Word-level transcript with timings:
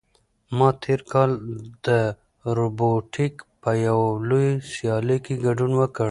ما 0.57 0.69
تېر 0.83 0.99
کال 1.11 1.31
د 1.87 1.89
روبوټیک 2.57 3.35
په 3.61 3.71
یوه 3.85 4.07
لویه 4.29 4.53
سیالۍ 4.73 5.17
کې 5.25 5.35
ګډون 5.45 5.71
وکړ. 5.77 5.99